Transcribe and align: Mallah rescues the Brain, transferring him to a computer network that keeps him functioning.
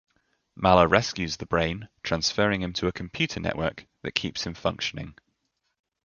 Mallah 0.55 0.87
rescues 0.87 1.37
the 1.37 1.45
Brain, 1.45 1.87
transferring 2.01 2.63
him 2.63 2.73
to 2.73 2.87
a 2.87 2.91
computer 2.91 3.39
network 3.39 3.85
that 4.01 4.15
keeps 4.15 4.47
him 4.47 4.55
functioning. 4.55 5.15